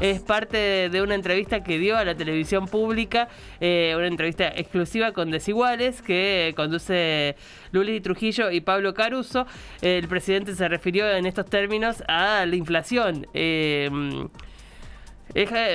Es 0.00 0.20
parte 0.20 0.88
de 0.88 1.02
una 1.02 1.14
entrevista 1.14 1.62
que 1.62 1.78
dio 1.78 1.96
a 1.96 2.04
la 2.04 2.14
televisión 2.14 2.66
pública, 2.66 3.28
eh, 3.60 3.94
una 3.96 4.06
entrevista 4.06 4.48
exclusiva 4.48 5.12
con 5.12 5.30
Desiguales 5.30 6.02
que 6.02 6.52
conduce 6.56 7.36
Luli 7.72 8.00
Trujillo 8.00 8.50
y 8.50 8.60
Pablo 8.60 8.94
Caruso. 8.94 9.46
el 9.80 10.08
presidente 10.08 10.54
se 10.54 10.68
refirió 10.68 11.10
en 11.10 11.26
estos 11.26 11.46
términos 11.46 12.02
a 12.08 12.44
la 12.46 12.56
inflación. 12.56 13.26
Eh, 13.34 13.90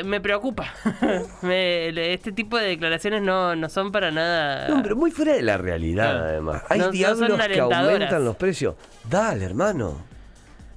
me 0.06 0.22
preocupa. 0.22 0.74
este 1.42 2.32
tipo 2.32 2.58
de 2.58 2.68
declaraciones 2.68 3.22
no, 3.22 3.56
no, 3.56 3.70
son 3.70 3.92
para 3.92 4.12
nada. 4.12 4.68
No, 4.70 4.84
pero 4.84 4.96
muy 4.96 5.12
fuera 5.12 5.34
de 5.34 5.42
la 5.42 5.58
realidad, 5.58 6.30
además. 6.30 6.64
Hay 6.70 6.82
diablos 6.92 7.40
que 7.48 7.60
aumentan 7.60 8.26
los 8.26 8.36
precios. 8.36 8.76
Dale, 9.10 9.46
hermano. 9.46 9.98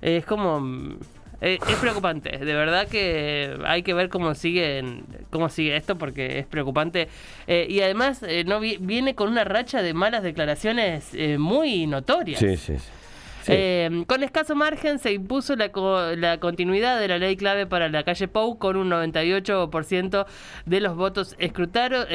Es 0.01 0.25
como. 0.25 0.99
Eh, 1.43 1.59
es, 1.67 1.77
preocupante, 1.77 2.37
de 2.37 2.55
verdad 2.55 2.87
que 2.87 3.57
hay 3.65 3.83
que 3.83 3.95
ver 3.95 4.11
cómo 4.11 4.35
sigue, 4.35 5.03
cómo 5.31 5.49
sigue 5.49 5.75
esto 5.75 5.97
porque 5.97 6.39
es 6.39 6.47
preocupante. 6.47 7.09
Eh, 7.47 7.67
y 7.69 7.81
además 7.81 8.23
eh, 8.23 8.45
no 8.45 8.61
viene 8.61 9.15
con 9.15 9.31
una 9.31 9.45
racha 9.45 9.81
de 9.81 9.95
malas 9.95 10.23
declaraciones 10.23 11.17
muy 11.39 11.87
notorias. 11.87 12.41
Sí, 12.41 12.59
sí, 12.59 12.77
sí. 12.77 12.91
Eh, 13.47 14.05
con 14.07 14.23
escaso 14.23 14.55
margen 14.55 14.99
se 14.99 15.13
impuso 15.13 15.57
la, 15.57 15.71
la, 16.17 16.39
continuidad 16.41 17.01
de 17.01 17.09
la 17.09 17.19
ley 17.19 17.37
clave 17.37 17.67
para 17.67 17.89
la 17.89 18.03
calle 18.03 18.29
Pou 18.29 18.59
con 18.59 18.77
un 18.77 18.91
98% 18.91 20.27
de 20.67 20.81
los 20.81 20.97
votos 20.97 21.37
escrutados. 21.39 22.07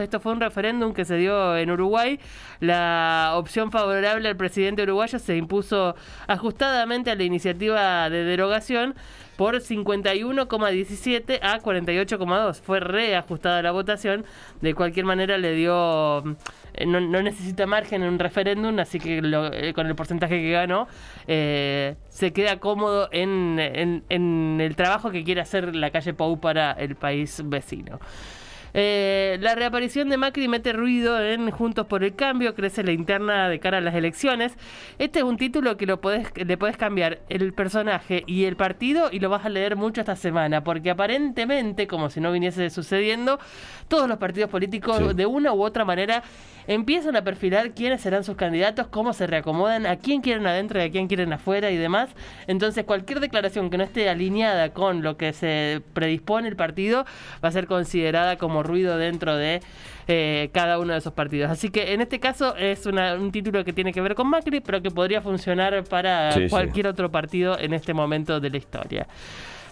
Esto 0.00 0.20
fue 0.20 0.32
un 0.32 0.40
referéndum 0.40 0.94
que 0.94 1.04
se 1.04 1.16
dio 1.16 1.56
en 1.56 1.70
Uruguay. 1.70 2.20
La 2.60 3.32
opción 3.34 3.70
favorable 3.70 4.28
al 4.28 4.36
presidente 4.36 4.82
uruguayo 4.82 5.18
se 5.18 5.36
impuso 5.36 5.96
ajustadamente 6.26 7.10
a 7.10 7.14
la 7.14 7.24
iniciativa 7.24 8.10
de 8.10 8.24
derogación 8.24 8.94
por 9.38 9.54
51,17 9.54 11.38
a 11.40 11.60
48,2. 11.60 12.60
Fue 12.60 12.80
reajustada 12.80 13.62
la 13.62 13.70
votación. 13.70 14.24
De 14.60 14.74
cualquier 14.74 15.06
manera 15.06 15.38
le 15.38 15.52
dio... 15.52 16.24
Eh, 16.74 16.84
no, 16.86 17.00
necesita 17.00 17.64
margen 17.64 18.02
en 18.02 18.08
un 18.14 18.18
referéndum, 18.18 18.76
así 18.80 18.98
que 18.98 19.22
eh, 19.22 19.72
con 19.74 19.86
el 19.86 19.94
porcentaje 19.94 20.40
que 20.40 20.50
ganó 20.50 20.88
eh, 21.28 21.94
se 22.08 22.32
queda 22.32 22.58
cómodo 22.58 23.08
en, 23.12 23.60
en 24.08 24.60
el 24.60 24.74
trabajo 24.74 25.12
que 25.12 25.22
quiere 25.22 25.40
hacer 25.40 25.76
la 25.76 25.90
calle 25.90 26.14
Pou 26.14 26.40
para 26.40 26.72
el 26.72 26.96
país 26.96 27.40
vecino. 27.44 28.00
Eh, 28.74 29.38
la 29.40 29.54
reaparición 29.54 30.08
de 30.08 30.16
Macri 30.16 30.48
mete 30.48 30.72
ruido 30.72 31.22
en 31.22 31.50
Juntos 31.50 31.86
por 31.86 32.04
el 32.04 32.14
Cambio, 32.14 32.54
crece 32.54 32.82
la 32.82 32.92
interna 32.92 33.48
de 33.48 33.60
cara 33.60 33.78
a 33.78 33.80
las 33.80 33.94
elecciones. 33.94 34.52
Este 34.98 35.20
es 35.20 35.24
un 35.24 35.36
título 35.36 35.76
que 35.76 35.86
lo 35.86 36.00
podés, 36.00 36.28
le 36.34 36.56
puedes 36.56 36.76
cambiar 36.76 37.20
el 37.28 37.52
personaje 37.52 38.24
y 38.26 38.44
el 38.44 38.56
partido 38.56 39.08
y 39.10 39.20
lo 39.20 39.30
vas 39.30 39.44
a 39.44 39.48
leer 39.48 39.76
mucho 39.76 40.00
esta 40.00 40.16
semana, 40.16 40.62
porque 40.64 40.90
aparentemente, 40.90 41.86
como 41.86 42.10
si 42.10 42.20
no 42.20 42.32
viniese 42.32 42.70
sucediendo, 42.70 43.38
todos 43.88 44.08
los 44.08 44.18
partidos 44.18 44.50
políticos 44.50 45.16
de 45.16 45.26
una 45.26 45.52
u 45.52 45.62
otra 45.62 45.84
manera 45.84 46.22
empiezan 46.66 47.16
a 47.16 47.24
perfilar 47.24 47.72
quiénes 47.72 48.02
serán 48.02 48.24
sus 48.24 48.36
candidatos, 48.36 48.88
cómo 48.88 49.14
se 49.14 49.26
reacomodan, 49.26 49.86
a 49.86 49.96
quién 49.96 50.20
quieren 50.20 50.46
adentro 50.46 50.78
y 50.78 50.82
a 50.82 50.90
quién 50.90 51.08
quieren 51.08 51.32
afuera 51.32 51.70
y 51.70 51.76
demás. 51.76 52.10
Entonces 52.46 52.84
cualquier 52.84 53.20
declaración 53.20 53.70
que 53.70 53.78
no 53.78 53.84
esté 53.84 54.08
alineada 54.08 54.74
con 54.74 55.02
lo 55.02 55.16
que 55.16 55.32
se 55.32 55.80
predispone 55.94 56.46
el 56.46 56.56
partido 56.56 57.06
va 57.42 57.48
a 57.48 57.52
ser 57.52 57.66
considerada 57.66 58.36
como 58.36 58.57
ruido 58.62 58.96
dentro 58.96 59.36
de 59.36 59.60
eh, 60.06 60.50
cada 60.52 60.78
uno 60.78 60.92
de 60.92 60.98
esos 60.98 61.12
partidos. 61.12 61.50
Así 61.50 61.68
que 61.70 61.92
en 61.92 62.00
este 62.00 62.18
caso 62.20 62.56
es 62.56 62.86
un 62.86 63.30
título 63.32 63.64
que 63.64 63.72
tiene 63.72 63.92
que 63.92 64.00
ver 64.00 64.14
con 64.14 64.28
Macri, 64.28 64.60
pero 64.60 64.80
que 64.80 64.90
podría 64.90 65.20
funcionar 65.20 65.84
para 65.84 66.34
cualquier 66.48 66.86
otro 66.86 67.10
partido 67.10 67.58
en 67.58 67.74
este 67.74 67.94
momento 67.94 68.40
de 68.40 68.50
la 68.50 68.56
historia. 68.56 69.06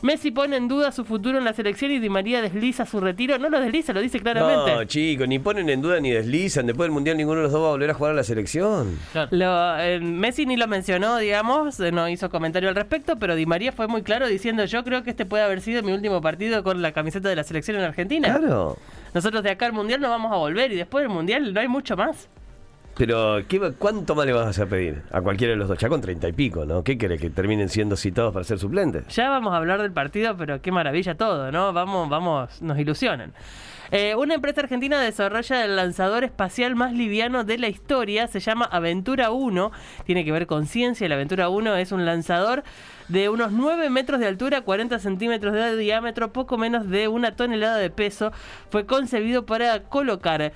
Messi 0.02 0.30
pone 0.30 0.56
en 0.56 0.68
duda 0.68 0.92
su 0.92 1.04
futuro 1.04 1.38
en 1.38 1.44
la 1.44 1.52
selección 1.52 1.90
y 1.90 1.98
Di 1.98 2.08
María 2.08 2.42
desliza 2.42 2.86
su 2.86 3.00
retiro. 3.00 3.38
No 3.38 3.48
lo 3.48 3.60
desliza, 3.60 3.92
lo 3.92 4.00
dice 4.00 4.20
claramente. 4.20 4.74
No, 4.74 4.84
chicos, 4.84 5.28
ni 5.28 5.38
ponen 5.38 5.68
en 5.68 5.80
duda 5.80 6.00
ni 6.00 6.10
deslizan. 6.10 6.66
Después 6.66 6.86
del 6.86 6.92
Mundial 6.92 7.16
ninguno 7.16 7.38
de 7.38 7.44
los 7.44 7.52
dos 7.52 7.62
va 7.62 7.68
a 7.68 7.70
volver 7.70 7.90
a 7.90 7.94
jugar 7.94 8.12
a 8.12 8.14
la 8.16 8.24
selección. 8.24 8.98
Eh, 9.30 10.00
Messi 10.02 10.46
ni 10.46 10.56
lo 10.56 10.66
mencionó, 10.66 11.16
digamos, 11.18 11.80
eh, 11.80 11.92
no 11.92 12.08
hizo 12.08 12.30
comentario 12.30 12.68
al 12.68 12.74
respecto, 12.74 13.16
pero 13.18 13.34
Di 13.34 13.46
María 13.46 13.72
fue 13.72 13.88
muy 13.88 14.02
claro 14.02 14.26
diciendo 14.28 14.64
yo 14.64 14.84
creo 14.84 15.02
que 15.02 15.10
este 15.10 15.26
puede 15.26 15.44
haber 15.44 15.60
sido 15.60 15.82
mi 15.82 15.92
último 15.92 16.20
partido 16.20 16.62
con 16.62 16.82
la 16.82 16.92
camiseta 16.92 17.28
de 17.28 17.36
la 17.36 17.44
selección 17.44 17.76
en 17.76 17.84
Argentina. 17.84 18.36
Claro. 18.38 18.76
Nosotros 19.14 19.42
de 19.42 19.50
acá 19.50 19.66
al 19.66 19.72
Mundial 19.72 20.00
no 20.00 20.10
vamos 20.10 20.32
a 20.32 20.36
volver 20.36 20.72
y 20.72 20.76
después 20.76 21.02
del 21.02 21.10
Mundial 21.10 21.52
no 21.54 21.60
hay 21.60 21.68
mucho 21.68 21.96
más. 21.96 22.28
Pero, 22.96 23.42
¿qué, 23.46 23.60
¿cuánto 23.78 24.14
más 24.14 24.24
le 24.24 24.32
vas 24.32 24.58
a 24.58 24.66
pedir? 24.66 25.02
A 25.10 25.20
cualquiera 25.20 25.52
de 25.52 25.58
los 25.58 25.68
dos, 25.68 25.76
ya 25.78 25.88
con 25.88 26.00
treinta 26.00 26.28
y 26.28 26.32
pico, 26.32 26.64
¿no? 26.64 26.82
¿Qué 26.82 26.96
querés? 26.96 27.20
¿Que 27.20 27.28
terminen 27.28 27.68
siendo 27.68 27.94
citados 27.94 28.32
para 28.32 28.44
ser 28.44 28.58
suplentes? 28.58 29.06
Ya 29.08 29.28
vamos 29.28 29.52
a 29.52 29.58
hablar 29.58 29.82
del 29.82 29.92
partido, 29.92 30.34
pero 30.36 30.62
qué 30.62 30.72
maravilla 30.72 31.14
todo, 31.14 31.52
¿no? 31.52 31.74
Vamos, 31.74 32.08
vamos, 32.08 32.62
nos 32.62 32.78
ilusionan. 32.78 33.34
Eh, 33.90 34.14
una 34.16 34.34
empresa 34.34 34.62
argentina 34.62 35.00
desarrolla 35.00 35.64
el 35.64 35.76
lanzador 35.76 36.24
espacial 36.24 36.74
más 36.74 36.92
liviano 36.92 37.44
de 37.44 37.58
la 37.58 37.68
historia, 37.68 38.26
se 38.26 38.40
llama 38.40 38.64
Aventura 38.64 39.30
1, 39.30 39.70
tiene 40.04 40.24
que 40.24 40.32
ver 40.32 40.46
con 40.46 40.66
ciencia, 40.66 41.08
la 41.08 41.14
Aventura 41.14 41.50
1 41.50 41.76
es 41.76 41.92
un 41.92 42.04
lanzador 42.04 42.64
de 43.08 43.28
unos 43.28 43.52
9 43.52 43.88
metros 43.90 44.18
de 44.18 44.26
altura, 44.26 44.62
40 44.62 44.98
centímetros 44.98 45.52
de 45.52 45.76
diámetro, 45.76 46.32
poco 46.32 46.58
menos 46.58 46.88
de 46.88 47.06
una 47.06 47.36
tonelada 47.36 47.76
de 47.76 47.90
peso, 47.90 48.32
fue 48.70 48.86
concebido 48.86 49.46
para 49.46 49.84
colocar 49.84 50.52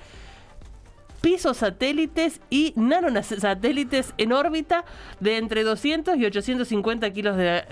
pisos 1.21 1.57
satélites 1.57 2.41
y 2.49 2.73
nanosatélites 2.75 4.13
en 4.17 4.33
órbita 4.33 4.83
de 5.19 5.37
entre 5.37 5.63
200 5.63 6.17
y 6.17 6.25
850 6.25 7.11
kilos 7.11 7.37
de 7.37 7.63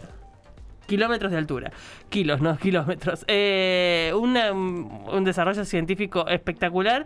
kilómetros 0.86 1.32
de 1.32 1.38
altura. 1.38 1.72
Kilos, 2.10 2.42
no 2.42 2.58
kilómetros. 2.60 3.26
Eh, 3.28 4.12
un 4.16 5.24
desarrollo 5.24 5.66
científico 5.66 6.28
espectacular 6.28 7.06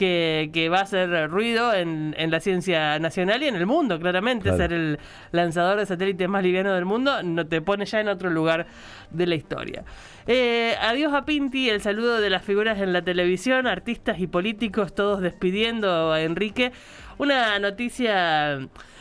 que, 0.00 0.68
va 0.72 0.78
a 0.78 0.82
hacer 0.82 1.30
ruido 1.30 1.74
en, 1.74 2.14
la 2.30 2.40
ciencia 2.40 2.98
nacional 2.98 3.42
y 3.42 3.48
en 3.48 3.56
el 3.56 3.66
mundo, 3.66 4.00
claramente. 4.00 4.56
Ser 4.56 4.72
el 4.72 4.98
lanzador 5.30 5.78
de 5.78 5.86
satélites 5.86 6.28
más 6.28 6.42
liviano 6.42 6.72
del 6.72 6.86
mundo 6.86 7.22
no 7.22 7.46
te 7.46 7.60
pone 7.60 7.84
ya 7.84 8.00
en 8.00 8.08
otro 8.08 8.30
lugar 8.30 8.66
de 9.10 9.26
la 9.26 9.34
historia. 9.34 9.84
Eh, 10.26 10.74
adiós 10.80 11.12
a 11.12 11.24
Pinti, 11.24 11.68
el 11.68 11.82
saludo 11.82 12.20
de 12.20 12.30
las 12.30 12.42
figuras 12.42 12.80
en 12.80 12.92
la 12.92 13.02
televisión, 13.02 13.66
artistas 13.66 14.20
y 14.20 14.26
políticos, 14.26 14.94
todos 14.94 15.20
despidiendo 15.20 16.12
a 16.12 16.22
Enrique. 16.22 16.72
Una 17.18 17.58
noticia 17.58 18.58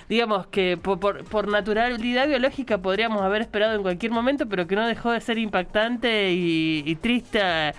digamos 0.09 0.47
que 0.47 0.75
por, 0.75 1.47
naturalidad 1.47 2.27
biológica 2.27 2.79
podríamos 2.79 3.21
haber 3.21 3.43
esperado 3.43 3.75
en 3.75 3.83
cualquier 3.83 4.11
momento, 4.11 4.47
pero 4.49 4.65
que 4.67 4.75
no 4.75 4.87
dejó 4.87 5.11
de 5.11 5.21
ser 5.21 5.37
impactante 5.37 6.31
y, 6.33 6.95
triste 6.95 7.41
a, 7.41 7.73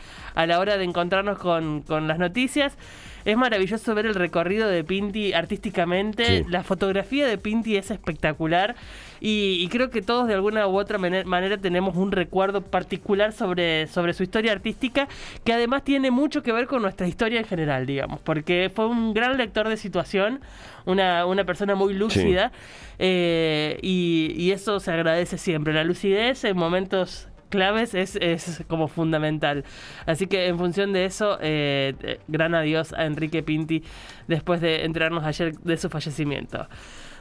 la 0.46 0.60
hora 0.60 0.78
de 0.78 0.84
encontrarnos 0.84 1.38
con, 1.38 1.82
con 1.82 2.06
las 2.06 2.18
noticias. 2.18 2.78
Es 3.24 3.36
maravilloso 3.36 3.94
ver 3.94 4.06
el 4.06 4.14
recorrido 4.14 4.68
de 4.68 4.84
Pinti 4.84 5.32
artísticamente. 5.32 6.44
La 6.48 6.62
fotografía 6.62 7.26
de 7.26 7.38
Pinti 7.38 7.76
es 7.76 7.90
espectacular. 7.90 8.76
Y, 9.20 9.68
creo 9.68 9.90
que 9.90 10.00
todos 10.00 10.26
de 10.28 10.34
alguna 10.34 10.66
u 10.66 10.78
otra 10.78 10.96
manera 10.98 11.58
tenemos 11.58 11.94
un 11.96 12.10
recuerdo 12.10 12.62
particular 12.62 13.32
sobre, 13.32 13.86
sobre 13.86 14.14
su 14.14 14.22
historia 14.22 14.52
artística, 14.52 15.08
que 15.44 15.52
además 15.52 15.84
tiene 15.84 16.10
mucho 16.10 16.42
que 16.42 16.52
ver 16.52 16.66
con 16.66 16.80
nuestra 16.80 17.06
historia 17.06 17.40
en 17.40 17.44
general, 17.44 17.84
digamos, 17.84 18.20
porque 18.20 18.70
fue 18.74 18.86
un 18.86 19.12
gran 19.12 19.36
lector 19.36 19.68
de 19.68 19.76
situación, 19.76 20.40
una, 20.86 21.26
una 21.26 21.44
persona 21.44 21.74
muy 21.74 21.92
lúcida, 21.92 22.50
eh, 22.98 23.78
y, 23.82 24.32
y 24.36 24.52
eso 24.52 24.80
se 24.80 24.90
agradece 24.90 25.36
siempre. 25.36 25.74
La 25.74 25.84
lucidez 25.84 26.44
en 26.44 26.56
momentos 26.56 27.28
claves 27.50 27.94
es, 27.94 28.16
es 28.16 28.64
como 28.68 28.88
fundamental. 28.88 29.64
Así 30.06 30.26
que 30.26 30.46
en 30.46 30.56
función 30.56 30.92
de 30.94 31.04
eso, 31.04 31.38
eh, 31.42 32.18
gran 32.28 32.54
adiós 32.54 32.94
a 32.94 33.04
Enrique 33.04 33.42
Pinti 33.42 33.82
después 34.26 34.60
de 34.60 34.84
enterarnos 34.84 35.24
ayer 35.24 35.58
de 35.58 35.76
su 35.76 35.90
fallecimiento. 35.90 36.66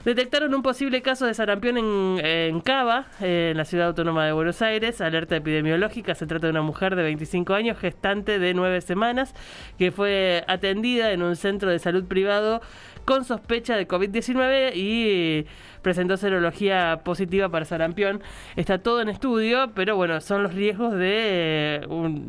Detectaron 0.06 0.54
un 0.56 0.62
posible 0.62 1.02
caso 1.02 1.26
de 1.26 1.34
sarampión 1.34 1.78
en, 1.78 2.26
en 2.26 2.62
Cava, 2.62 3.08
en 3.20 3.58
la 3.58 3.66
ciudad 3.66 3.88
autónoma 3.88 4.26
de 4.26 4.32
Buenos 4.32 4.62
Aires. 4.62 5.02
Alerta 5.02 5.36
epidemiológica. 5.36 6.16
Se 6.16 6.26
trata 6.26 6.48
de 6.48 6.52
una 6.52 6.62
mujer 6.62 6.96
de 6.96 7.04
25 7.04 7.54
años, 7.54 7.78
gestante 7.78 8.40
de 8.40 8.54
9 8.54 8.80
semanas, 8.80 9.36
que 9.78 9.92
fue 9.92 10.46
atendida 10.48 11.12
en 11.12 11.22
un 11.22 11.36
centro 11.36 11.70
de 11.70 11.80
salud 11.80 12.06
privado 12.06 12.62
con 13.10 13.26
sospecha 13.26 13.76
de 13.76 13.88
COVID-19 13.88 14.74
y 14.76 15.48
presentó 15.82 16.16
serología 16.16 17.02
positiva 17.04 17.50
para 17.50 17.66
sarampión. 17.66 18.22
Está 18.56 18.78
todo 18.78 19.02
en 19.02 19.10
estudio, 19.10 19.72
pero 19.74 19.96
bueno, 19.96 20.22
son 20.22 20.44
los 20.44 20.54
riesgos 20.54 20.94
de, 20.94 21.82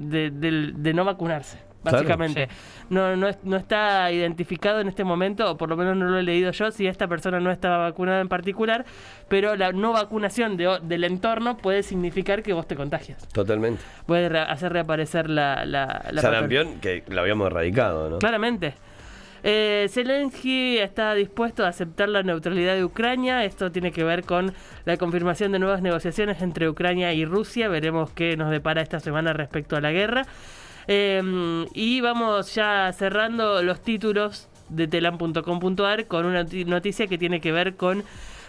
de, 0.08 0.94
no 0.94 1.04
vacunarse. 1.04 1.58
básicamente. 1.84 2.48
No, 2.88 3.14
no, 3.14 3.28
no, 3.42 3.56
está 3.58 4.10
identificado 4.10 4.80
en 4.80 4.88
este 4.88 5.04
momento, 5.04 5.50
o 5.50 5.58
por 5.58 5.68
lo 5.68 5.76
menos 5.76 5.98
no 5.98 6.06
lo 6.06 6.18
he 6.18 6.22
leído 6.22 6.50
yo, 6.50 6.70
si 6.70 6.86
esta 6.86 7.06
persona 7.06 7.40
no 7.40 7.50
estaba 7.50 7.76
vacunada 7.76 8.22
en 8.22 8.28
particular, 8.30 8.86
pero 9.28 9.56
la 9.56 9.72
no 9.72 9.92
vacunación 9.92 10.56
de, 10.56 10.78
del 10.82 11.04
entorno 11.04 11.58
puede 11.58 11.82
significar 11.82 12.42
que 12.42 12.54
vos 12.54 12.66
te 12.66 12.74
contagias. 12.74 13.28
Totalmente. 13.28 13.82
Puede 14.06 14.38
hacer 14.38 14.72
reaparecer 14.72 15.28
la... 15.28 15.66
la, 15.66 16.06
la 16.10 16.22
Sarampión, 16.22 16.80
que 16.80 17.04
lo 17.08 17.20
habíamos 17.20 17.48
erradicado, 17.48 18.08
¿no? 18.08 18.18
Claramente. 18.18 18.72
Eh, 19.42 19.88
Zelensky 19.90 20.78
está 20.78 21.14
dispuesto 21.14 21.64
a 21.64 21.68
aceptar 21.68 22.08
la 22.08 22.22
neutralidad 22.22 22.74
de 22.74 22.84
Ucrania. 22.84 23.44
Esto 23.44 23.72
tiene 23.72 23.92
que 23.92 24.04
ver 24.04 24.24
con 24.24 24.52
la 24.84 24.96
confirmación 24.96 25.52
de 25.52 25.58
nuevas 25.58 25.82
negociaciones 25.82 26.42
entre 26.42 26.68
Ucrania 26.68 27.12
y 27.12 27.24
Rusia. 27.24 27.68
Veremos 27.68 28.10
qué 28.10 28.36
nos 28.36 28.50
depara 28.50 28.82
esta 28.82 29.00
semana 29.00 29.32
respecto 29.32 29.76
a 29.76 29.80
la 29.80 29.92
guerra. 29.92 30.26
Em, 30.86 31.66
y 31.74 32.00
vamos 32.00 32.54
ya 32.54 32.92
cerrando 32.92 33.62
los 33.62 33.80
títulos 33.80 34.48
de 34.68 34.86
telam.com.ar 34.88 36.06
con 36.06 36.26
una 36.26 36.44
noticia 36.66 37.06
que 37.06 37.18
tiene 37.18 37.40
que 37.40 37.52
ver 37.52 37.76
con 37.76 38.04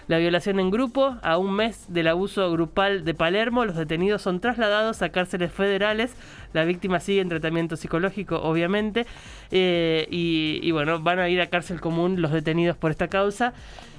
la 0.08 0.18
violación 0.18 0.60
en 0.60 0.72
grupo. 0.72 1.18
A 1.22 1.38
un 1.38 1.54
mes 1.54 1.86
del 1.88 2.08
abuso 2.08 2.52
grupal 2.52 3.06
de 3.06 3.14
Palermo, 3.14 3.66
los 3.66 3.76
detenidos 3.76 4.22
son 4.22 4.40
trasladados 4.40 5.02
a 5.02 5.10
cárceles 5.10 5.52
federales. 5.52 6.16
La 6.54 6.66
víctima 6.66 7.00
sigue 7.00 7.22
en 7.22 7.30
tratamiento 7.30 7.76
psicológico, 7.76 8.42
obviamente. 8.42 9.06
Eh, 9.52 10.08
y, 10.10 10.72
bueno, 10.72 11.00
van 11.00 11.20
a 11.20 11.30
ir 11.30 11.42
a 11.42 11.48
cárcel 11.48 11.80
común 11.80 12.22
los 12.22 12.32
detenidos 12.32 12.78
por 12.78 12.92
esta 12.92 13.08
causa. 13.08 13.54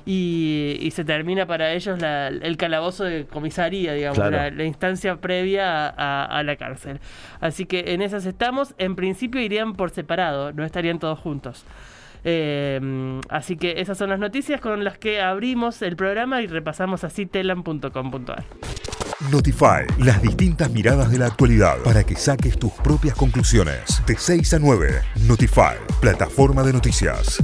Y, 0.04 0.90
se 0.92 1.04
termina 1.04 1.46
para 1.46 1.72
ellos 1.72 1.98
el 2.02 2.56
calabozo 2.56 3.04
de 3.04 3.24
comisaría, 3.24 3.92
digamos, 3.92 4.18
la, 4.18 4.64
instancia 4.64 5.16
previa 5.16 5.88
a, 5.88 6.42
la 6.42 6.56
cárcel. 6.56 6.98
Así 7.40 7.66
que 7.66 7.94
en 7.94 8.02
esas 8.02 8.26
estamos. 8.26 8.74
En 8.78 8.96
principio 8.96 9.40
irían 9.40 9.74
por 9.74 9.90
separado, 9.90 10.52
no 10.52 10.64
estarían 10.64 10.98
todos 10.98 11.18
juntos. 11.18 11.64
Em, 12.24 13.20
así 13.28 13.56
que 13.56 13.80
esas 13.80 13.98
son 13.98 14.10
las 14.10 14.18
noticias 14.18 14.60
con 14.60 14.84
las 14.84 14.98
que 14.98 15.20
abrimos 15.20 15.82
el 15.82 15.96
programa 15.96 16.42
y 16.42 16.46
repasamos 16.46 17.04
así 17.04 17.26
telam.com.ar. 17.26 18.44
Notify, 19.30 19.86
las 19.98 20.20
distintas 20.20 20.70
miradas 20.70 21.10
de 21.10 21.18
la 21.18 21.26
actualidad 21.26 21.78
para 21.84 22.04
que 22.04 22.16
saques 22.16 22.58
tus 22.58 22.72
propias 22.72 23.14
conclusiones. 23.14 24.02
De 24.06 24.16
6 24.16 24.54
a 24.54 24.58
9, 24.58 25.00
Notify, 25.26 25.76
plataforma 26.00 26.62
de 26.62 26.72
noticias. 26.72 27.38